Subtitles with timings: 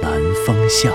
[0.00, 0.12] 南
[0.46, 0.92] 风向》。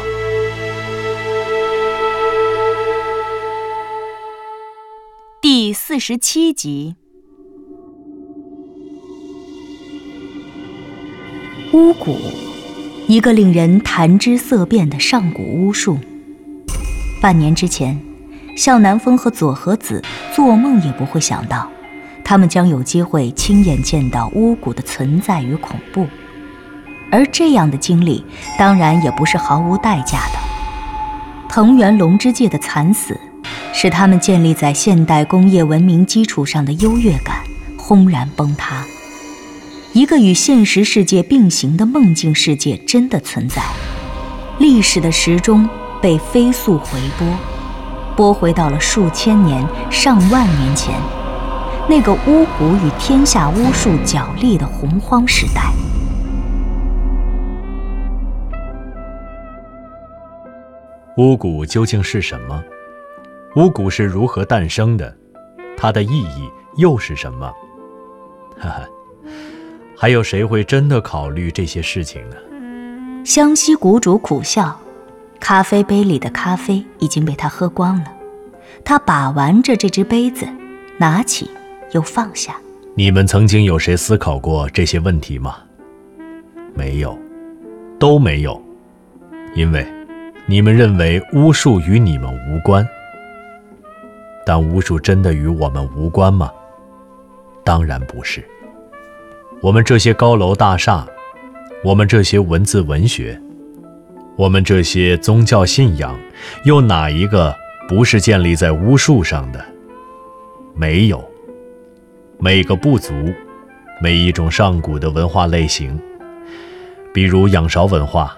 [5.42, 6.96] 第四十七集。
[11.74, 12.18] 巫蛊，
[13.08, 15.98] 一个令人谈之色变的上古巫术。
[17.22, 18.00] 半年之前，
[18.56, 20.02] 向南风和佐和子
[20.34, 21.70] 做梦也不会想到，
[22.24, 26.08] 他们将有机会亲眼见到巫蛊的存在与恐怖。
[27.14, 28.26] 而这样的经历，
[28.58, 30.40] 当然也不是毫无代价的。
[31.48, 33.16] 藤原龙之介的惨死，
[33.72, 37.36] 使他们建立在现代工业文明基础上的优越感
[37.78, 38.84] 轰然崩塌。
[39.94, 43.62] 一个与现实世界并行的梦境世界真的存在，
[44.58, 45.70] 历史的时钟
[46.02, 47.28] 被飞速回拨，
[48.16, 50.96] 拨回到了数千年、上万年前，
[51.88, 55.72] 那个巫蛊与天下巫术角力的洪荒时代。
[61.18, 62.64] 巫蛊究竟是什么？
[63.56, 65.16] 巫蛊是如何诞生的？
[65.78, 67.54] 它的意义又是什么？
[68.60, 68.90] 哈哈，
[69.96, 72.36] 还有谁会真的考虑这些事情呢？
[73.24, 74.80] 湘西谷主苦笑，
[75.40, 78.12] 咖啡杯里的咖啡已经被他喝光了。
[78.84, 80.48] 他把玩着这只杯子，
[80.98, 81.50] 拿起
[81.92, 82.56] 又放下。
[82.96, 85.58] 你们曾经有谁思考过这些问题吗？
[86.74, 87.16] 没有，
[88.00, 88.60] 都没有，
[89.56, 89.86] 因为
[90.46, 92.88] 你们认为巫术与你们无关。
[94.46, 96.52] 但巫术真的与我们无关吗？
[97.64, 98.44] 当然不是。
[99.62, 101.08] 我们这些高楼大厦，
[101.82, 103.40] 我们这些文字文学，
[104.36, 106.14] 我们这些宗教信仰，
[106.66, 107.56] 又哪一个
[107.88, 109.64] 不是建立在巫术上的？
[110.76, 111.24] 没有。
[112.38, 113.14] 每个部族，
[114.02, 115.98] 每一种上古的文化类型，
[117.14, 118.36] 比如仰韶文化、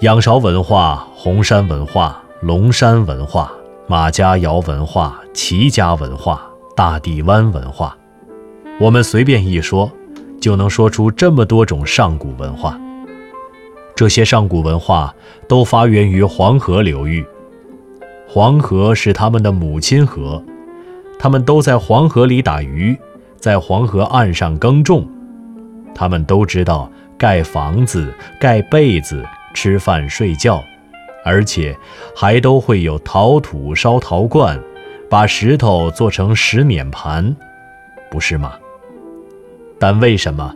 [0.00, 3.52] 仰韶文化、红山文化、龙山文化、
[3.86, 6.40] 马家窑文化、齐家文化、
[6.74, 7.94] 大地湾文化，
[8.80, 9.92] 我们随便一说，
[10.40, 12.80] 就能说出这么多种上古文化。
[13.94, 15.14] 这些上古文化
[15.46, 17.22] 都发源于黄河流域，
[18.26, 20.42] 黄河是他们的母亲河。
[21.18, 22.98] 他们都在黄河里打鱼，
[23.36, 25.06] 在黄河岸上耕种。
[25.94, 29.22] 他们都知道盖房子、盖被子、
[29.54, 30.62] 吃饭、睡觉，
[31.24, 31.76] 而且
[32.14, 34.60] 还都会有陶土烧陶罐，
[35.08, 37.34] 把石头做成石碾盘，
[38.10, 38.54] 不是吗？
[39.78, 40.54] 但为什么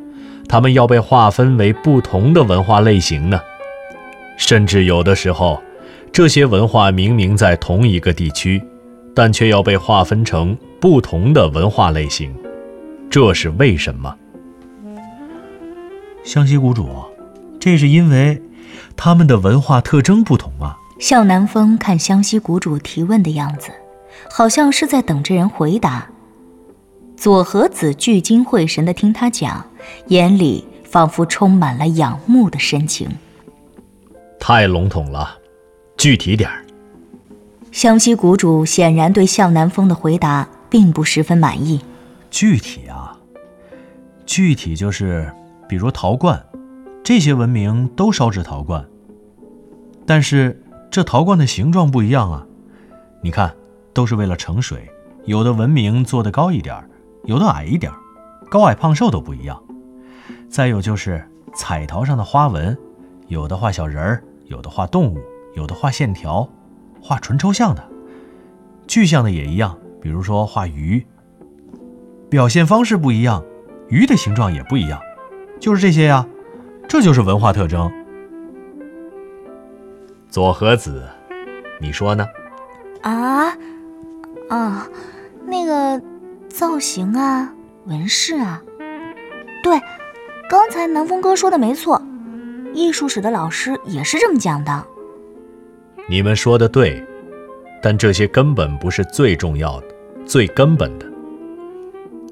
[0.49, 3.41] 他们要被划分为不同的文化类型呢？
[4.37, 5.63] 甚至有的时候，
[6.13, 8.63] 这些文化明明在同一个地区。
[9.17, 12.35] 但却要被划分成不同的文化类型，
[13.09, 14.13] 这是为什么？
[16.25, 16.89] 湘西谷主，
[17.61, 18.43] 这是因为
[18.97, 20.79] 他们的文化特征不同啊。
[21.01, 23.71] 向南风看湘西谷主提问的样子，
[24.31, 26.07] 好像是在等着人回答。
[27.17, 29.65] 左和子聚精会神地听他讲，
[30.09, 33.09] 眼里仿佛充满了仰慕的深情。
[34.39, 35.39] 太笼统了，
[35.97, 36.65] 具体点儿。
[37.73, 41.81] 湘西谷主显然对向南风的回答并不十分满意。
[42.31, 43.17] 具体啊，
[44.27, 45.33] 具体就是，
[45.69, 46.41] 比如陶罐，
[47.05, 48.83] 这些文明都烧制陶罐，
[50.07, 50.59] 但是
[50.91, 52.47] 这陶罐的形状不一样啊。
[53.23, 53.55] 你看，
[53.93, 54.91] 都是为了盛水，
[55.27, 56.83] 有的文明做的高一点，
[57.25, 57.93] 有的矮一点，
[58.49, 59.63] 高矮胖瘦都不一样。
[60.49, 61.23] 再有就是
[61.55, 62.75] 彩陶上的花纹，
[63.29, 65.19] 有的画小人儿，有的画动物，
[65.55, 66.49] 有的画线条。
[67.03, 67.87] 画纯抽象的，
[68.87, 71.07] 具象的也一样，比如说画鱼，
[72.31, 73.45] 表现方式不一样，
[73.91, 74.99] 鱼的形状也不一样，
[75.61, 76.27] 就是这些呀，
[76.89, 77.91] 这就是文化特征。
[80.29, 81.03] 左和子，
[81.81, 82.27] 你说呢？
[83.03, 83.57] 啊，
[84.49, 84.89] 啊，
[85.47, 86.01] 那个
[86.49, 87.53] 造型啊，
[87.87, 88.63] 纹饰啊，
[89.63, 89.81] 对，
[90.49, 92.01] 刚才南风哥说的没错，
[92.73, 94.85] 艺术史的老师也是这么讲的。
[96.09, 97.05] 你们说的对，
[97.83, 99.87] 但这些根本不是最重要的、
[100.27, 101.07] 最根本的。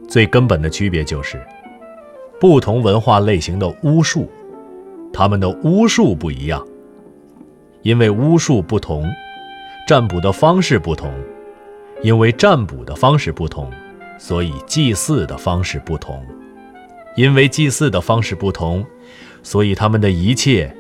[0.08, 1.40] 最根本的区别就是，
[2.40, 4.31] 不同文化类型的巫术，
[5.12, 6.67] 他们的巫术不一样，
[7.82, 9.05] 因为巫术不同；
[9.87, 11.12] 占卜的方式不同，
[12.03, 13.70] 因为占卜的方式不同，
[14.19, 16.17] 所以祭祀的方式不同；
[17.17, 18.85] 因为祭祀的方式不同，
[19.43, 20.75] 所以他们的一切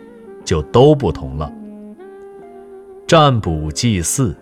[0.44, 1.52] 就都不同了。
[3.06, 4.34] 占卜、祭祀，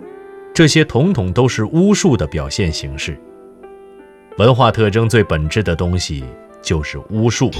[0.54, 3.18] 这些统统都是巫术的表现形式。
[4.38, 6.24] 文化特征最本质的东西
[6.62, 7.50] 就是巫术，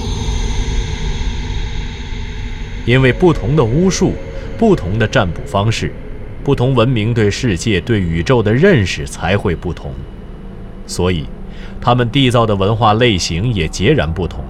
[2.91, 4.15] 因为不同的巫术、
[4.59, 5.93] 不同的占卜方式、
[6.43, 9.93] 不同文明对世界、对宇宙的认识才会不同，
[10.89, 11.25] 所以
[11.81, 14.45] 他们缔造的文化类型也截然不同。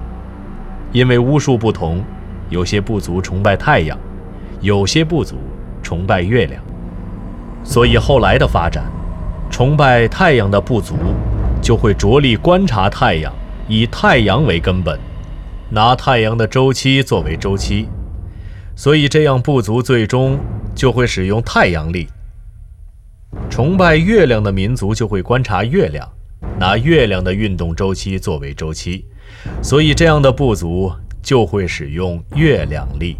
[0.90, 2.02] 因为巫术不同，
[2.48, 3.98] 有些部族崇拜太阳，
[4.62, 5.36] 有些部族
[5.82, 6.62] 崇拜月亮，
[7.62, 8.84] 所以后来的发展，
[9.50, 10.94] 崇拜太阳的部族。
[11.60, 13.30] 就会着力观察太阳，
[13.68, 14.98] 以太阳为根本，
[15.68, 17.86] 拿太阳的周期作为周期，
[18.80, 20.40] 所以这样部族最终
[20.74, 22.08] 就会使用太阳历。
[23.50, 26.08] 崇拜月亮的民族就会观察月亮，
[26.58, 29.04] 拿月亮的运动周期作为周期，
[29.60, 30.90] 所以这样的部族
[31.22, 33.18] 就会使用月亮历。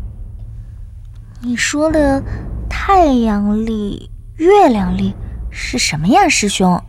[1.43, 2.23] 你说的
[2.67, 4.09] 太阳历、
[4.39, 5.13] 月亮历
[5.51, 6.83] 是什么呀，师兄？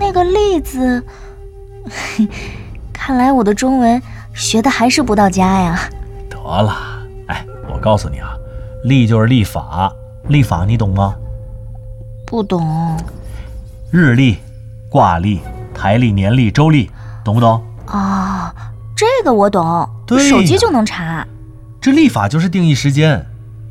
[0.00, 1.04] 那个“例子，
[2.94, 4.00] 看来我的中文
[4.32, 5.78] 学的还是不到家呀。
[6.30, 6.97] 得了，哎，
[7.78, 8.36] 我告诉你啊，
[8.82, 9.92] 历就是历法，
[10.26, 11.14] 历法你懂吗？
[12.26, 12.96] 不懂。
[13.92, 14.38] 日历、
[14.90, 15.40] 挂历、
[15.72, 16.90] 台历、年历、周历，
[17.24, 17.62] 懂不懂？
[17.86, 18.52] 哦，
[18.96, 21.24] 这个我懂，对，手机就能查。
[21.80, 23.24] 这历法就是定义时间，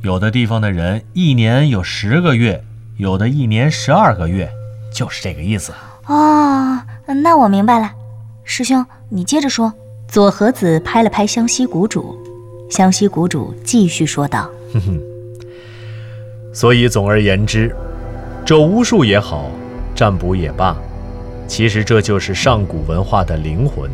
[0.03, 2.63] 有的地方的人一年有十个月，
[2.95, 4.49] 有的一年十二个月，
[4.93, 5.73] 就是这个意思。
[6.05, 7.91] 哦，那我明白了，
[8.45, 9.73] 师兄，你接着说。
[10.07, 12.17] 左和子拍了拍湘西谷主，
[12.69, 15.01] 湘西谷主继续说道：“哼哼。
[16.53, 17.73] 所以总而言之，
[18.45, 19.49] 这巫术也好，
[19.95, 20.75] 占卜也罢，
[21.47, 23.89] 其实这就是上古文化的灵魂，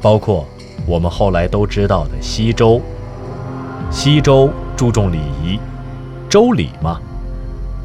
[0.00, 0.46] 包括
[0.86, 2.80] 我们后来都知道的西周。
[3.90, 5.58] 西周注重礼仪，
[6.28, 7.00] 周礼嘛。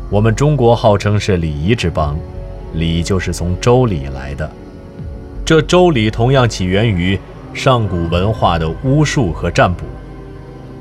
[0.10, 2.18] 我们中国号称是礼仪之邦。”
[2.76, 4.52] 礼就是从周礼来的，
[5.46, 7.18] 这周礼同样起源于
[7.54, 9.86] 上古文化的巫术和占卜，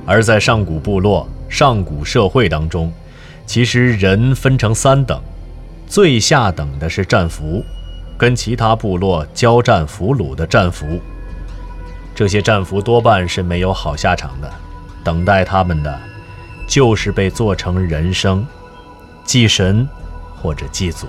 [0.07, 2.93] 而在上古部落、上古社会当中，
[3.47, 5.21] 其实人分成三等，
[5.87, 7.65] 最下等的是战俘，
[8.17, 11.01] 跟其他部落交战俘虏的战俘，
[12.15, 14.51] 这些战俘多半是没有好下场的，
[15.03, 15.99] 等待他们的
[16.67, 18.47] 就是被做成人生，
[19.25, 19.87] 祭神
[20.41, 21.07] 或者祭祖。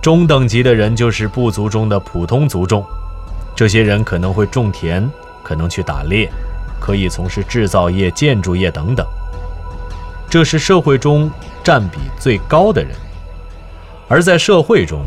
[0.00, 2.84] 中等级的人就是部族中的普通族众，
[3.56, 5.08] 这些人可能会种田，
[5.42, 6.30] 可能去打猎，
[6.80, 9.06] 可以从事制造业、建筑业等等。
[10.28, 11.30] 这是社会中
[11.62, 12.90] 占比最高的人，
[14.08, 15.00] 而在社会中，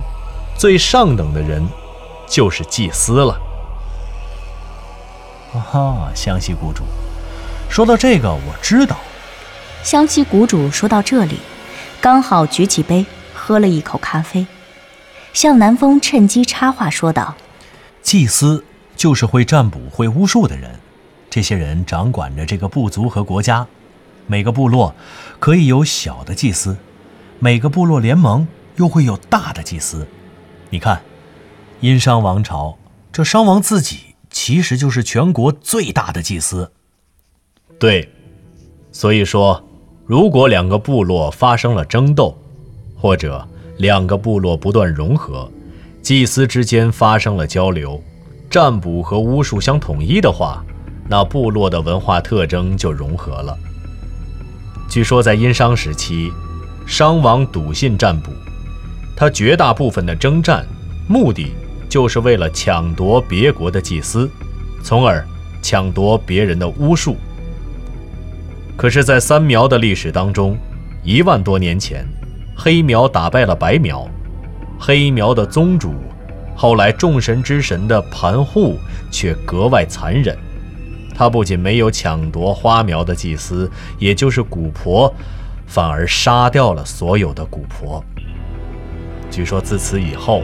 [0.58, 1.66] 最上等的人
[2.28, 3.40] 就是祭司了。
[5.54, 6.84] 啊哈，湘西谷主，
[7.70, 8.98] 说到这个我知道。
[9.84, 11.40] 湘西谷主说到这里，
[12.00, 14.46] 刚好举起杯喝了一口咖啡。
[15.32, 17.36] 向南风趁机插话说道
[18.02, 18.64] ：“祭司
[18.96, 20.80] 就是会占卜、会巫术的人，
[21.30, 23.68] 这些人掌管着这个部族和国家。
[24.28, 24.94] 每个部落
[25.40, 26.78] 可以有小的祭司，
[27.40, 30.08] 每个部落联盟又会有大的祭司。
[30.70, 31.02] 你看，
[31.82, 32.78] 殷商王朝，
[33.12, 36.72] 这商王自己其实就是全国最大的祭司。
[37.80, 38.12] 对，
[38.92, 39.64] 所以说，
[40.06, 42.38] 如果两个部落发生了争斗，
[42.96, 43.48] 或者……”
[43.80, 45.50] 两个部落不断融合，
[46.02, 48.04] 祭司之间发生了交流，
[48.50, 50.66] 占卜和巫术相统一的话，
[51.10, 53.58] 那部落的文化特征就融合了。
[54.88, 56.32] 据说在殷商时期，
[56.86, 58.32] 商王笃信占卜，
[59.16, 60.66] 他绝大部分的征战
[61.08, 61.52] 目的
[61.90, 64.30] 就是为了抢夺别国的祭司，
[64.84, 65.26] 从而
[65.62, 67.18] 抢夺别人的巫术。
[68.78, 70.58] 可是，在三苗的历史当中，
[71.04, 72.06] 一万多年前。
[72.56, 74.06] 黑苗打败了白苗，
[74.78, 75.94] 黑苗的宗主，
[76.58, 78.78] 后来众神之神的盘户
[79.10, 80.38] 却格外残忍。
[81.20, 85.14] 他不仅没有抢夺花苗的祭司，也就是蛊婆，
[85.68, 88.02] 反而杀掉了所有的蛊婆。
[89.30, 90.44] 据说自此以后，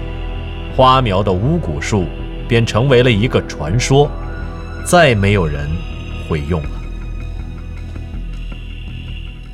[0.76, 2.04] 花苗的巫蛊术
[2.46, 4.12] 便成为了一个传说，
[4.86, 5.66] 再没有人
[6.28, 6.70] 会用了。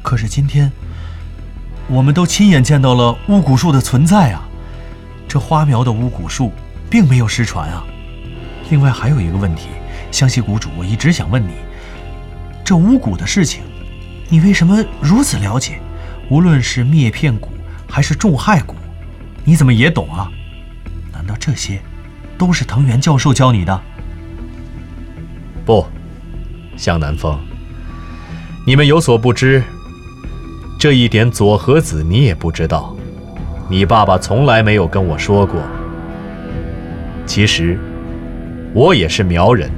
[0.01, 0.71] 可是今天。
[1.87, 4.47] 我们都亲眼见到了巫蛊术的存在啊！
[5.27, 6.51] 这花苗的巫蛊术
[6.89, 7.85] 并没有失传啊。
[8.69, 9.67] 另外还有一个问题，
[10.11, 11.53] 湘西谷主，我一直想问你：
[12.63, 13.63] 这巫蛊的事情
[14.29, 15.79] 你为什么如此了解？
[16.29, 17.47] 无论是灭片蛊
[17.89, 18.73] 还是重害蛊，
[19.43, 20.31] 你怎么也懂啊？
[21.11, 21.81] 难道这些
[22.37, 23.81] 都是藤原教授教你的？
[25.65, 25.85] 不，
[26.77, 27.37] 向南风，
[28.65, 29.63] 你们有所不知，
[30.79, 32.95] 这一点佐和子你也不知道，
[33.69, 35.61] 你爸爸从来没有跟我说过。
[37.25, 37.77] 其实，
[38.73, 39.69] 我也是苗人，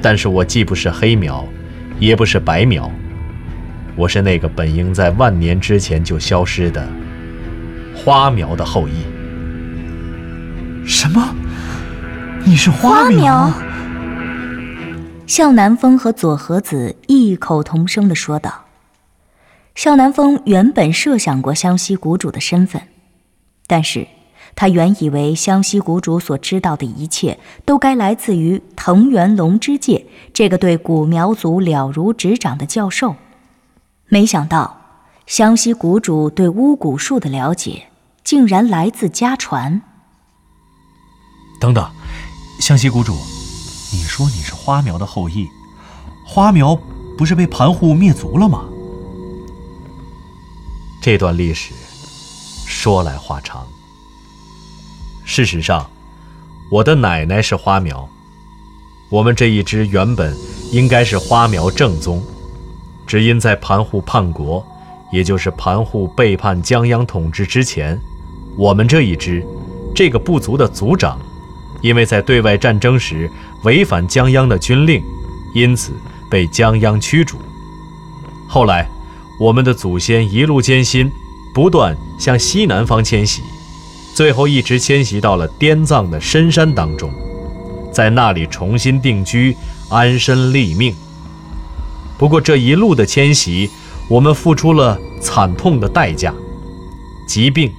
[0.00, 1.44] 但是我既不是黑苗，
[1.98, 2.90] 也不是白苗，
[3.96, 6.86] 我是那个本应在万年之前就消失的
[7.94, 9.02] 花苗的后裔。
[10.86, 11.34] 什么？
[12.44, 13.52] 你是花花苗？
[15.26, 18.64] 向南风和左和子异口同声的说道。
[19.74, 22.82] 向南风原本设想过湘西谷主的身份，
[23.66, 24.06] 但是
[24.60, 33.14] 他原以为湘西谷主所知道的一切都该来自于藤原龙之介这个对古苗族了如指掌的教授，
[34.08, 34.80] 没想到
[35.28, 37.86] 湘西谷主对巫蛊术的了解
[38.24, 39.80] 竟然来自家传。
[41.60, 41.88] 等等，
[42.58, 43.12] 湘西谷主，
[43.92, 45.46] 你说你是花苗的后裔，
[46.26, 46.76] 花苗
[47.16, 48.64] 不是被盘户灭族了吗？
[51.00, 51.72] 这段历史
[52.66, 53.64] 说来话长。
[55.30, 55.86] 事实上，
[56.70, 58.08] 我的奶奶是花苗，
[59.10, 60.34] 我们这一支原本
[60.72, 62.22] 应该是花苗正宗，
[63.06, 64.66] 只因在盘户叛国，
[65.12, 68.00] 也就是盘户背叛江央统治之前，
[68.56, 69.46] 我们这一支
[69.94, 71.20] 这个部族的族长，
[71.82, 73.30] 因为在对外战争时
[73.64, 75.02] 违反江央的军令，
[75.54, 75.92] 因此
[76.30, 77.36] 被江央驱逐。
[78.48, 78.88] 后来。
[79.40, 81.08] 我们的祖先一路艰辛，
[81.54, 83.40] 不断向西南方迁徙，
[84.18, 87.08] 最后一直迁徙到了滇藏的深山当中，
[87.92, 89.56] 在那里重新定居，
[89.90, 90.92] 安身立命。
[92.18, 93.70] 不过这一路的迁徙，
[94.08, 96.34] 我们付出了惨痛的代价：
[97.28, 97.72] 疾病、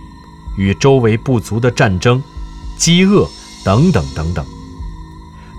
[0.58, 2.24] 与周围部族的战争、
[2.78, 3.28] 饥饿
[3.66, 4.46] 等等等等。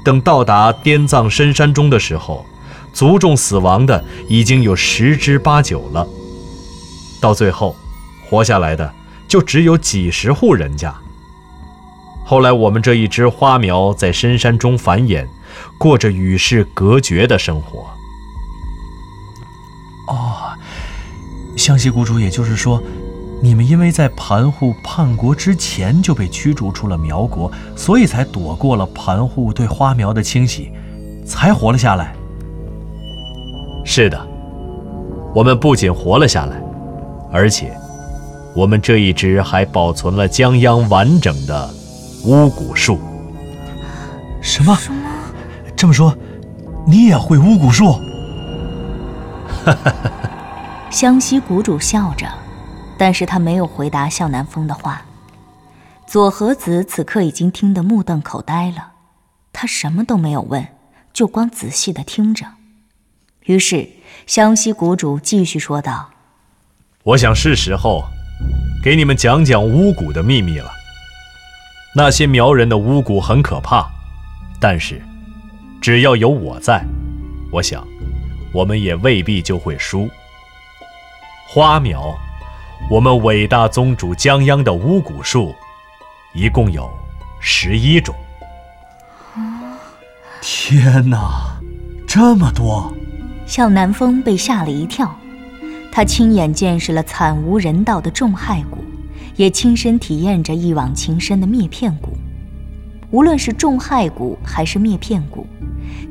[0.02, 2.46] 等到达滇藏深山中的时候。
[2.94, 6.08] 族众死亡的已经有十之八九了，
[7.20, 7.76] 到最后，
[8.30, 8.90] 活下来的
[9.30, 10.92] 就只有几十户人家。
[12.26, 15.24] 后来，我们这一支花苗在深山中繁衍，
[15.78, 17.86] 过着与世隔绝的生活。
[20.08, 20.50] 哦，
[21.56, 22.82] 湘西谷主，也就是说，
[23.40, 30.72] 你们因为在盘户叛国之前就被驱逐出了苗国，所以才躲过了盘户对花苗的清洗，
[31.24, 32.12] 才活了下来。
[33.84, 34.20] 是的，
[35.32, 36.60] 我们不仅活了下来，
[37.32, 37.72] 而且，
[38.60, 41.74] 我们这一支还保存了江央完整的
[42.26, 43.00] 巫蛊术。
[44.42, 44.76] 什么？
[44.76, 45.10] 什么？
[45.74, 46.14] 这么说，
[46.86, 47.92] 你也会巫蛊术？
[49.64, 50.30] 哈哈哈哈！
[50.90, 52.28] 湘西谷主笑着，
[52.98, 55.00] 但是他没有回答向南风的话。
[56.06, 58.92] 左和子此刻已经听得目瞪口呆了，
[59.54, 60.68] 他什么都没有问，
[61.14, 62.44] 就光仔细的听着。
[63.46, 63.88] 于是，
[64.26, 66.10] 湘西谷主继续说道
[67.04, 68.04] ：“我想是时候
[68.82, 70.70] 给你们讲讲巫蛊的秘密了。
[71.94, 73.88] 那些苗人的巫蛊很可怕，
[74.60, 75.02] 但是
[75.80, 76.84] 只要有我在，
[77.50, 77.86] 我想
[78.52, 80.08] 我们也未必就会输。
[81.48, 82.16] 花苗，
[82.90, 85.54] 我们伟大宗主江央的巫蛊术，
[86.32, 86.88] 一共有
[87.40, 88.14] 十一种。
[90.40, 91.58] 天哪，
[92.06, 92.94] 这么多！”
[93.46, 95.18] 小南风被吓了一跳，
[95.92, 98.78] 他亲眼见识了惨无人道的重害蛊，
[99.36, 102.08] 也亲身体验着一往情深的灭片蛊。
[103.10, 105.44] 无论是重害蛊还是灭片蛊，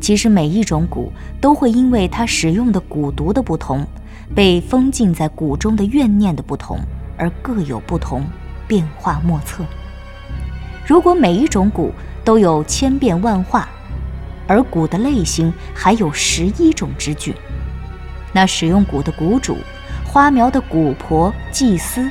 [0.02, 1.08] 其实每一种蛊
[1.40, 3.86] 都会因为它使用的蛊毒的不同，
[4.36, 6.78] 被封禁在蛊中的怨念的不同，
[7.18, 8.26] 而各有不同，
[8.68, 9.64] 变化莫测。
[10.86, 11.90] 如果每一种蛊
[12.26, 13.70] 都有千变万化，
[14.46, 17.34] 而蛊的类型还有十一种之巨，
[18.34, 19.58] 那使用蛊的蛊主、
[20.06, 22.10] 花苗的蛊婆、祭司，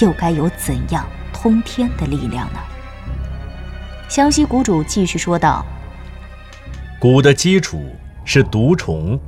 [0.00, 2.58] 又该有怎样通天的力量呢？
[4.08, 5.64] 湘西谷主继续说道
[7.00, 7.80] ：“蛊的基础
[8.24, 9.18] 是毒虫，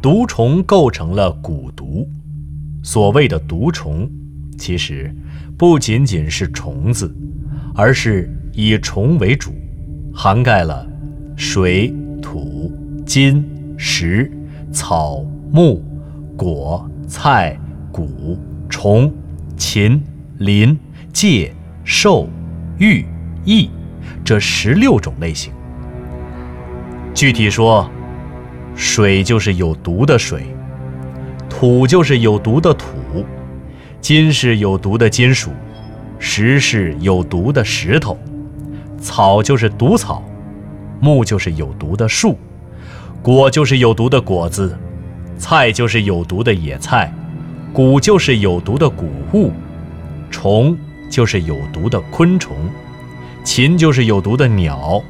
[0.00, 2.08] 毒虫构成了蛊毒。
[2.82, 4.10] 所谓的毒虫，
[4.58, 5.14] 其实
[5.56, 7.14] 不仅仅是虫子，
[7.74, 9.52] 而是以虫为主，
[10.14, 10.86] 涵盖了。”
[11.34, 12.70] 水土
[13.06, 13.44] 金
[13.76, 14.30] 石
[14.72, 15.84] 草木
[16.36, 17.56] 果菜
[17.92, 18.38] 谷
[18.70, 19.12] 虫
[19.56, 20.02] 禽
[20.38, 20.78] 鳞
[21.12, 22.26] 介兽
[22.78, 23.04] 玉
[23.44, 23.68] 翼
[24.24, 25.52] 这十六种类型。
[27.14, 27.88] 具体说，
[28.74, 30.42] 水就是有毒的水，
[31.50, 32.86] 土就是有毒的土，
[34.00, 35.50] 金是有毒的金属，
[36.18, 38.18] 石是有毒的石头，
[38.98, 40.22] 草就是毒草，
[40.98, 42.38] 木就是有毒的树，
[43.22, 44.76] 果就是有毒的果子，
[45.38, 47.12] 菜就是有毒的野菜，
[47.72, 49.52] 谷就是有毒的谷物，
[50.30, 50.76] 虫
[51.08, 52.54] 就是有毒的昆虫，
[53.44, 55.00] 禽就是有毒的鸟，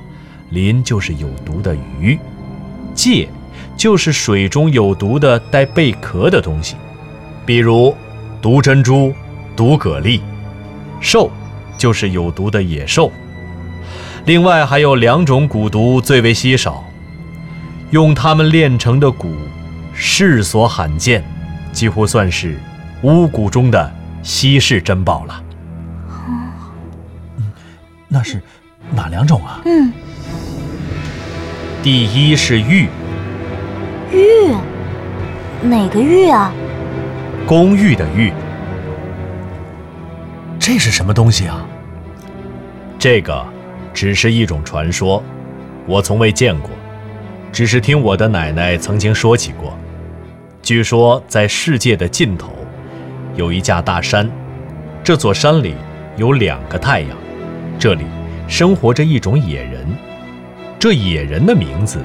[0.51, 2.19] 鳞就是有毒的鱼，
[2.95, 3.29] 介。
[3.75, 6.77] 就是水中有毒的带贝壳的东西，
[7.47, 7.97] 比如
[8.41, 9.13] 毒珍珠、
[9.57, 10.21] 毒蛤蜊；
[11.01, 11.31] 兽
[11.79, 13.11] 就是有毒的野兽。
[14.27, 16.85] 另外还有两种蛊毒最为稀少，
[17.93, 19.35] 用它们炼成的蛊
[19.93, 21.23] 世所罕见，
[21.73, 22.59] 几乎算是
[23.03, 25.45] 巫蛊中的稀世珍宝了。
[27.37, 27.53] 嗯，
[28.09, 28.41] 那是
[28.95, 29.61] 哪两种啊？
[29.67, 29.93] 嗯，
[31.83, 32.89] 第一是玉。
[34.11, 34.55] 玉，
[35.63, 36.51] 哪个玉啊？
[37.47, 38.33] 公寓的寓。
[40.59, 41.67] 这是什么东西啊？
[42.99, 43.45] 这个
[43.93, 45.23] 只是一种传说，
[45.87, 46.71] 我从未见过，
[47.53, 49.77] 只是听我的奶奶曾经说起过。
[50.63, 52.51] 据说在世界的尽头，
[53.37, 54.29] 有一架大山，
[55.05, 55.75] 这座山里
[56.17, 57.11] 有两个太阳，
[57.79, 58.05] 这里
[58.49, 59.87] 生活着一种野人，
[60.79, 62.01] 这野人的名字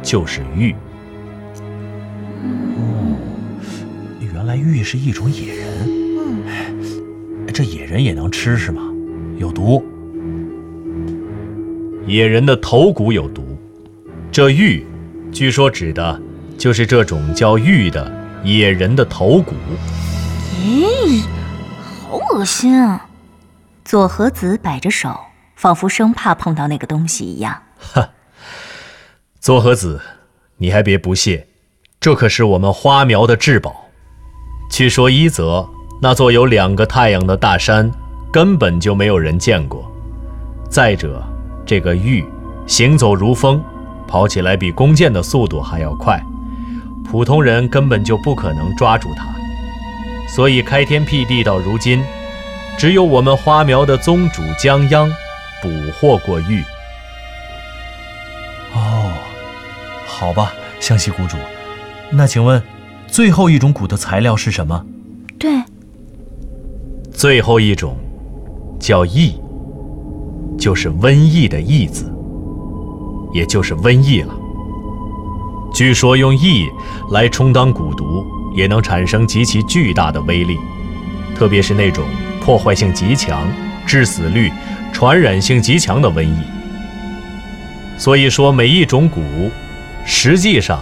[0.00, 0.72] 就是玉。
[4.20, 5.66] 原来玉是一种野人，
[6.18, 8.82] 嗯，这野人也能吃是吗？
[9.38, 9.84] 有毒。
[12.06, 13.43] 野人的头骨有毒，
[14.34, 14.84] 这玉，
[15.30, 16.20] 据说指的
[16.58, 18.12] 就是这种叫玉的
[18.42, 19.54] 野人的头骨。
[20.60, 21.22] 咦，
[22.02, 23.06] 好恶心啊！
[23.84, 25.16] 左和子摆着手，
[25.54, 27.62] 仿佛生怕碰到那个东西一样。
[27.78, 28.10] 哈，
[29.38, 30.00] 左和子，
[30.56, 31.46] 你还别不屑，
[32.00, 33.84] 这可是我们花苗的至宝。
[34.68, 35.64] 据说一泽
[36.02, 37.88] 那座有两个太阳的大山，
[38.32, 39.84] 根本就没有人见过；
[40.68, 41.24] 再者，
[41.64, 42.24] 这个玉
[42.66, 43.62] 行走如风，
[44.14, 46.24] 跑起来比弓箭的速度还要快，
[47.02, 49.26] 普通人根本就不可能抓住它。
[50.28, 52.00] 所以开天辟地到如今，
[52.78, 55.10] 只有我们花苗的宗主江央
[55.60, 56.62] 捕获过玉。
[58.72, 59.10] 哦，
[60.06, 61.36] 好吧，湘西谷主，
[62.12, 62.62] 那请问？
[63.08, 64.86] 最后一种蛊的材料是什么？
[65.40, 65.60] 对，
[67.12, 67.96] 最后一种
[68.78, 69.40] 叫疫，
[70.56, 72.13] 就是瘟疫的疫字，
[73.34, 74.34] 也就是瘟疫了。
[75.74, 76.70] 据说用疫
[77.10, 80.56] 来充当蛊毒，也能产生极其巨大的威力，
[81.36, 82.02] 特别是那种
[82.40, 83.46] 破坏性极强、
[83.84, 84.50] 致死率、
[84.92, 86.38] 传染性极强的瘟疫。
[87.98, 89.50] 所以说，每一种蛊，
[90.06, 90.78] 实际上。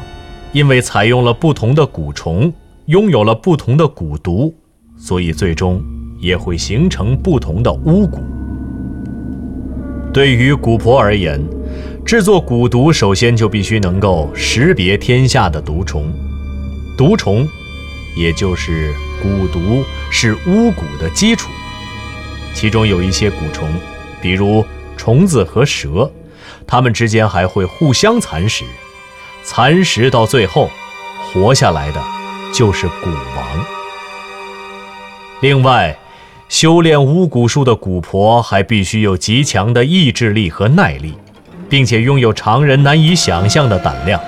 [0.52, 2.52] 因为采用了不同的蛊虫，
[2.84, 4.54] 拥有了不同的蛊毒，
[4.98, 5.82] 所以最终
[6.20, 8.18] 也会形成不同的巫蛊。
[10.12, 11.42] 对于蛊婆而言，
[12.04, 16.12] 制作蛊毒首先就必须能够识别天下的毒虫。
[16.96, 17.48] 毒虫，
[18.16, 21.50] 也就是蛊毒是巫蛊的基础。
[22.52, 23.66] 其中有一些蛊虫，
[24.20, 24.64] 比如
[24.96, 26.10] 虫子和蛇，
[26.66, 28.64] 它们之间还会互相蚕食。
[29.42, 30.68] 蚕食到最后，
[31.32, 32.02] 活下来的
[32.52, 33.64] 就是蛊王。
[35.40, 35.96] 另外，
[36.48, 41.14] 修炼巫蛊术的蛊婆还必须有极强的意志力和耐力，
[41.72, 44.20] 并且拥有常人难以想象的胆量。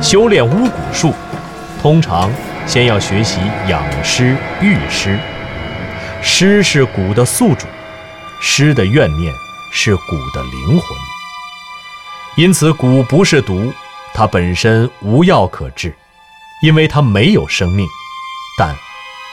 [0.00, 1.12] 修炼巫蛊术，
[1.82, 2.32] 通常
[2.68, 5.18] 先要学习养尸御尸。
[6.22, 7.66] 尸是蛊的宿主，
[8.40, 9.34] 尸的怨念
[9.72, 10.96] 是蛊的灵魂。
[12.36, 13.72] 因此，蛊不是毒。
[14.14, 15.92] 它本身无药可治，
[16.62, 17.84] 因为它没有生命，
[18.56, 18.72] 但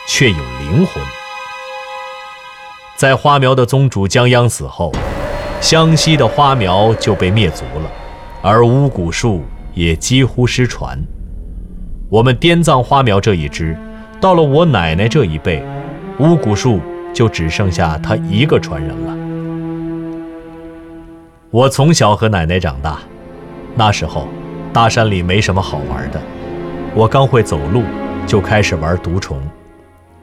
[0.07, 1.03] 却有灵魂。
[2.97, 4.91] 在花苗的宗主江央死后，
[5.63, 7.89] 湘西的花苗就被灭族了，
[8.41, 9.41] 而巫蛊术
[9.73, 11.01] 也几乎失传。
[12.09, 13.73] 我们滇藏花苗这一支，
[14.19, 15.63] 到了我奶奶这一辈，
[16.19, 16.81] 巫蛊术
[17.13, 19.15] 就只剩下她一个传人了。
[21.49, 22.99] 我从小和奶奶长大，
[23.73, 24.27] 那时候。
[24.73, 26.19] 大山里没什么好玩的，
[26.95, 27.83] 我刚会走路，
[28.25, 29.39] 就开始玩毒虫。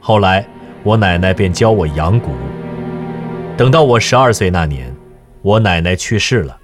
[0.01, 0.45] 后来
[0.83, 2.25] 我奶奶便教我养蛊。
[3.55, 4.90] 等到我十二岁那年，
[5.41, 6.57] 我奶奶去世了。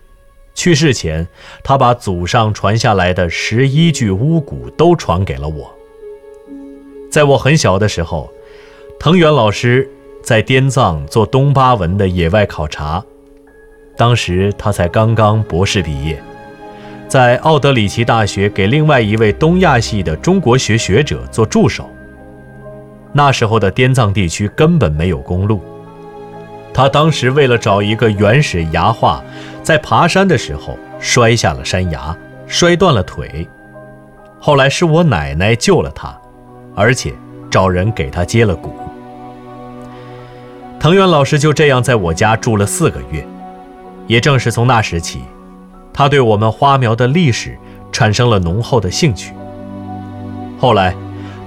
[0.54, 1.28] 去世前，
[1.64, 5.72] 她把祖上传下来的十一具巫蛊都传给了我。
[7.12, 8.32] 在我很小的时候，
[9.00, 9.90] 藤原老师
[10.24, 13.04] 在滇藏做东巴文的野外考察，
[13.96, 16.22] 当时他才刚刚博士毕业。
[17.08, 21.90] 在奥德里奇大学给另外一位东亚系的中国学学者做助手。
[23.14, 25.62] 那时候的滇藏地区根本没有公路，
[26.78, 29.20] 他当时为了找一个原始崖画，
[29.64, 33.50] 在爬山的时候摔下了山崖，摔断了腿。
[34.40, 36.16] 后来是我奶奶救了他，
[36.76, 37.12] 而且
[37.50, 38.76] 找人给他接了骨。
[40.80, 43.26] 藤原老师就这样在我家住了四个月，
[44.06, 45.24] 也正是从那时起，
[45.92, 47.58] 他对我们花苗的历史
[47.92, 49.34] 产生了浓厚的兴趣。
[50.60, 50.96] 后来，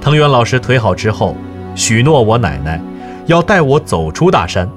[0.01, 1.37] 藤原老师腿好之后，
[1.77, 2.83] 许诺我奶奶
[3.27, 4.69] 要带我走出大山。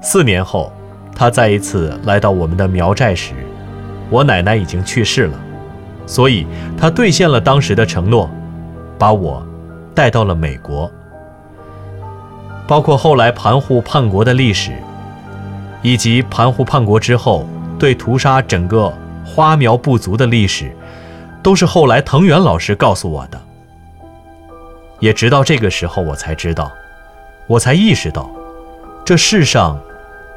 [0.00, 0.72] 四年后，
[1.14, 3.34] 他再一次来到我们的苗寨时，
[4.08, 5.38] 我奶奶已经去世了，
[6.06, 6.46] 所以
[6.78, 8.30] 他兑现了当时的承诺，
[8.98, 9.44] 把我
[9.94, 10.90] 带到了美国。
[12.66, 14.72] 包括后来盘户叛国的历史，
[15.82, 17.46] 以及盘户叛国之后
[17.78, 18.92] 对屠杀整个
[19.24, 20.70] 花苗部族的历史，
[21.42, 23.40] 都是后来藤原老师告诉我的。
[25.00, 26.70] 也直到这个时候，我才知道，
[27.46, 28.30] 我才意识到，
[29.04, 29.80] 这世上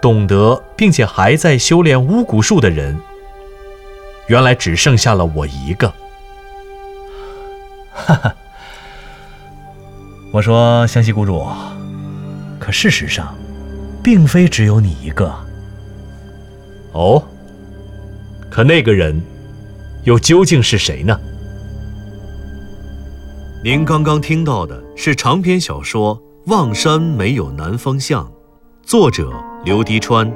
[0.01, 2.97] 懂得并且还在修炼巫蛊术的人，
[4.27, 5.93] 原来只剩下了我一个。
[7.93, 8.35] 哈哈，
[10.33, 11.47] 我说湘西谷主。
[12.59, 13.35] 可事实上，
[14.03, 15.33] 并非只有你一个。
[16.93, 17.23] 哦，
[18.49, 19.21] 可那个人，
[20.03, 21.19] 又究竟是谁呢？
[23.63, 28.25] 您刚刚听到的是长篇小说《望山没有南方向》，
[28.83, 29.31] 作者
[29.63, 30.27] 刘迪川，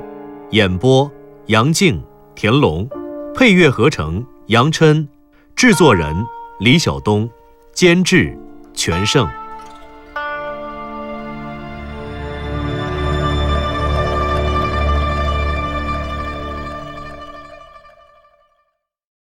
[0.51, 1.11] 演播
[1.47, 1.99] 杨静、
[2.35, 2.87] 田龙，
[3.33, 5.07] 配乐合成杨琛，
[5.55, 6.15] 制作人
[6.59, 7.27] 李晓东，
[7.73, 8.37] 监制
[8.75, 9.27] 全胜。